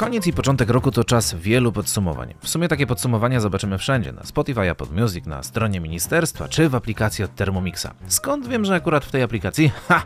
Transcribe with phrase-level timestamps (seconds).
[0.00, 2.34] Koniec i początek roku to czas wielu podsumowań.
[2.40, 6.74] W sumie takie podsumowania zobaczymy wszędzie, na Spotify, Apple Music, na stronie ministerstwa, czy w
[6.74, 7.86] aplikacji od Thermomixa.
[8.06, 9.72] Skąd wiem, że akurat w tej aplikacji?
[9.88, 10.02] Ha!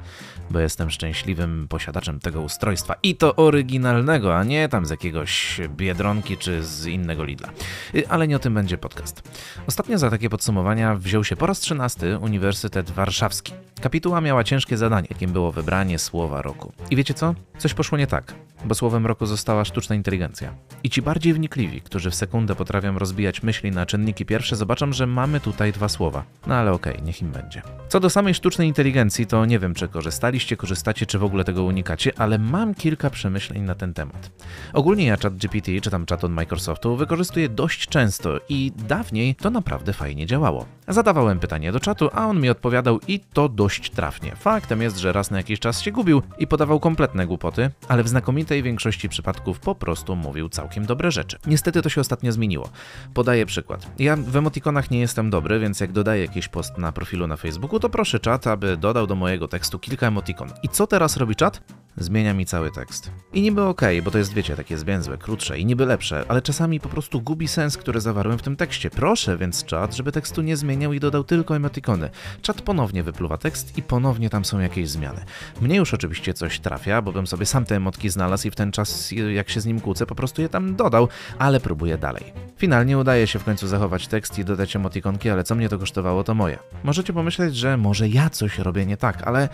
[0.51, 2.95] Bo jestem szczęśliwym posiadaczem tego ustrojstwa.
[3.03, 7.49] I to oryginalnego, a nie tam z jakiegoś Biedronki czy z innego Lidla.
[7.95, 9.23] Y, ale nie o tym będzie podcast.
[9.67, 13.53] Ostatnio za takie podsumowania wziął się po raz trzynasty Uniwersytet Warszawski.
[13.81, 16.73] Kapituła miała ciężkie zadanie, jakim było wybranie słowa roku.
[16.91, 17.35] I wiecie co?
[17.59, 20.55] Coś poszło nie tak bo słowem roku została sztuczna inteligencja.
[20.83, 25.07] I ci bardziej wnikliwi, którzy w sekundę potrafią rozbijać myśli na czynniki pierwsze, zobaczą, że
[25.07, 26.25] mamy tutaj dwa słowa.
[26.47, 27.63] No ale okej, okay, niech im będzie.
[27.89, 31.65] Co do samej sztucznej inteligencji, to nie wiem, czy korzystaliście, korzystacie, czy w ogóle tego
[31.65, 34.31] unikacie, ale mam kilka przemyśleń na ten temat.
[34.73, 39.51] Ogólnie ja chat GPT, czy tam chat od Microsoftu, wykorzystuję dość często i dawniej to
[39.51, 40.67] naprawdę fajnie działało.
[40.89, 44.37] Zadawałem pytanie do czatu, a on mi odpowiadał i to dość trafnie.
[44.37, 48.09] Faktem jest, że raz na jakiś czas się gubił i podawał kompletne głupoty, ale w
[48.09, 51.39] znakomitej większości przypadków po prostu mówił całkiem dobre rzeczy.
[51.47, 52.69] Niestety to się ostatnio zmieniło.
[53.15, 53.91] Podaję przykład.
[53.99, 57.81] Ja w emotikonach nie jestem dobry, więc jak dodaję jakiś post na profilu na Facebooku,
[57.81, 60.49] to proszę czat, aby dodał do mojego tekstu kilka emotikon.
[60.63, 61.84] I co teraz robi czat?
[61.97, 63.11] Zmienia mi cały tekst.
[63.33, 66.43] I niby okej, okay, bo to jest, wiecie, takie zwięzłe, krótsze i niby lepsze, ale
[66.43, 68.91] czasami po prostu gubi sens, który zawarłem w tym tekście.
[68.91, 72.11] Proszę więc czat, żeby tekstu nie zmieniał i dodał tylko emotikony.
[72.43, 75.25] Czat ponownie wypluwa tekst i ponownie tam są jakieś zmiany.
[75.61, 78.73] Mnie już oczywiście coś trafia, bo bym sobie sam te emotki znalazł i w ten
[78.73, 81.09] czas, jak się z nim kłócę, po prostu je tam dodał,
[81.39, 82.33] ale próbuję dalej.
[82.57, 86.25] Finalnie udaje się w końcu zachować tekst i dodać emotikonki, ale co mnie to kosztowało,
[86.25, 86.59] to moje.
[86.85, 89.49] Możecie pomyśleć, że może ja coś robię nie tak, ale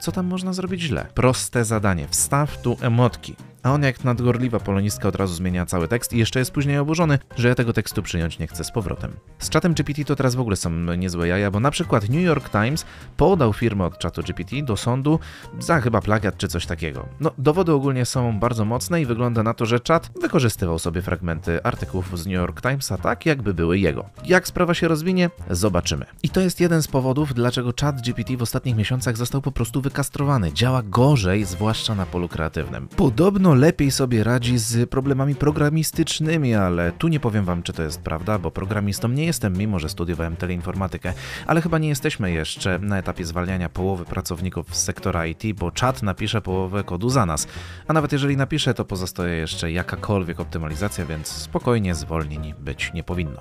[0.00, 1.06] co tam można zrobić źle?
[1.14, 2.08] Proste zadanie.
[2.08, 6.38] Wstaw tu emotki a on jak nadgorliwa polonistka od razu zmienia cały tekst i jeszcze
[6.38, 9.12] jest później oburzony, że ja tego tekstu przyjąć nie chcę z powrotem.
[9.38, 12.50] Z czatem GPT to teraz w ogóle są niezłe jaja, bo na przykład New York
[12.50, 12.84] Times
[13.16, 15.18] podał firmę od czatu GPT do sądu
[15.58, 17.08] za chyba plagiat czy coś takiego.
[17.20, 21.62] No, dowody ogólnie są bardzo mocne i wygląda na to, że czat wykorzystywał sobie fragmenty
[21.62, 24.04] artykułów z New York Timesa tak, jakby były jego.
[24.24, 26.06] Jak sprawa się rozwinie, zobaczymy.
[26.22, 29.82] I to jest jeden z powodów, dlaczego czat GPT w ostatnich miesiącach został po prostu
[29.88, 30.52] wykastrowany.
[30.52, 32.88] Działa gorzej, zwłaszcza na polu kreatywnym.
[32.88, 38.00] Podobno lepiej sobie radzi z problemami programistycznymi, ale tu nie powiem wam, czy to jest
[38.00, 41.12] prawda, bo programistą nie jestem, mimo że studiowałem teleinformatykę,
[41.46, 46.02] ale chyba nie jesteśmy jeszcze na etapie zwalniania połowy pracowników z sektora IT, bo czat
[46.02, 47.46] napisze połowę kodu za nas.
[47.86, 53.40] A nawet jeżeli napisze, to pozostaje jeszcze jakakolwiek optymalizacja, więc spokojnie zwolnień być nie powinno.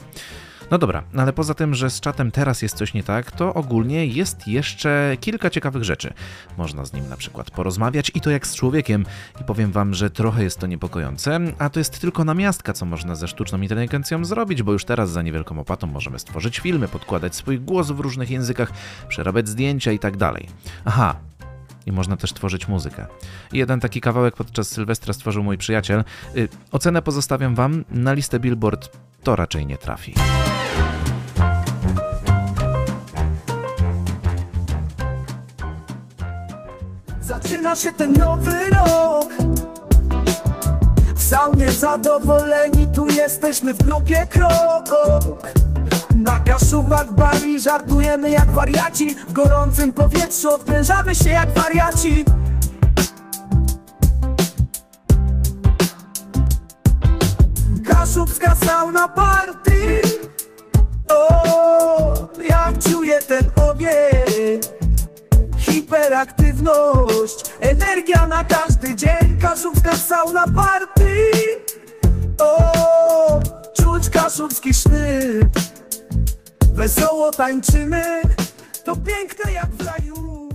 [0.71, 4.05] No dobra, ale poza tym, że z czatem teraz jest coś nie tak, to ogólnie
[4.05, 6.13] jest jeszcze kilka ciekawych rzeczy.
[6.57, 9.05] Można z nim na przykład porozmawiać i to jak z człowiekiem.
[9.41, 13.15] I powiem wam, że trochę jest to niepokojące, a to jest tylko namiastka, co można
[13.15, 17.59] ze sztuczną inteligencją zrobić, bo już teraz za niewielką opłatą możemy stworzyć filmy, podkładać swój
[17.59, 18.71] głos w różnych językach,
[19.07, 20.47] przerabiać zdjęcia i tak dalej.
[20.85, 21.15] Aha,
[21.85, 23.05] i można też tworzyć muzykę.
[23.53, 26.03] Jeden taki kawałek podczas Sylwestra stworzył mój przyjaciel.
[26.35, 30.13] Yy, ocenę pozostawiam Wam, na listę Billboard to raczej nie trafi.
[37.27, 39.29] Zaczyna się ten nowy rok.
[41.15, 44.85] W saunie zadowoleni, tu jesteśmy w grupie krok
[46.15, 49.15] Na kaszubach bari żartujemy jak wariaci.
[49.15, 52.25] W gorącym powietrzu odprężamy się jak wariaci.
[57.87, 60.01] Kaszubska sauna party.
[61.09, 61.29] O,
[62.49, 64.16] jak czuję ten ogień
[65.87, 67.43] hiperaktywność.
[67.59, 71.31] Energia na każdy dzień Kaszubska sauna party.
[72.39, 73.39] O,
[73.73, 75.47] czuć kaszubski sznyt
[76.73, 78.21] Wesoło tańczymy.
[78.85, 80.46] To piękne jak w raju